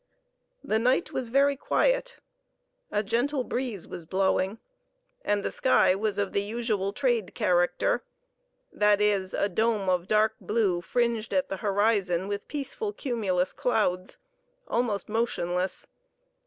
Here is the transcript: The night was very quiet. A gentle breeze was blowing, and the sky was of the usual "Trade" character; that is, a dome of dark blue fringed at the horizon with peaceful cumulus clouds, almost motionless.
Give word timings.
The 0.63 0.79
night 0.79 1.11
was 1.13 1.27
very 1.27 1.55
quiet. 1.55 2.17
A 2.91 3.03
gentle 3.03 3.43
breeze 3.43 3.87
was 3.87 4.03
blowing, 4.03 4.57
and 5.23 5.45
the 5.45 5.51
sky 5.51 5.93
was 5.93 6.17
of 6.17 6.33
the 6.33 6.41
usual 6.41 6.91
"Trade" 6.91 7.35
character; 7.35 8.01
that 8.73 8.99
is, 8.99 9.35
a 9.35 9.47
dome 9.47 9.89
of 9.89 10.07
dark 10.07 10.33
blue 10.41 10.81
fringed 10.81 11.35
at 11.35 11.49
the 11.49 11.57
horizon 11.57 12.27
with 12.27 12.47
peaceful 12.47 12.91
cumulus 12.93 13.53
clouds, 13.53 14.17
almost 14.67 15.07
motionless. 15.07 15.85